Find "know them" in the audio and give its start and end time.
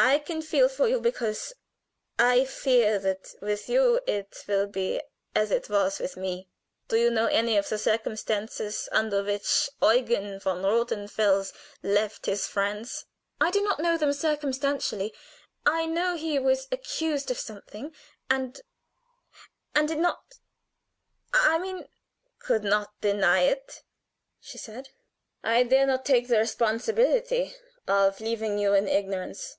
13.80-14.12